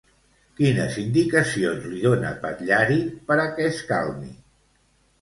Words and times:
Quines 0.59 0.97
indicacions 1.01 1.87
li 1.93 2.03
dona 2.07 2.33
Patllari 2.49 2.99
per 3.31 3.41
a 3.45 3.49
què 3.57 3.71
es 3.77 3.87
calmi? 3.95 4.37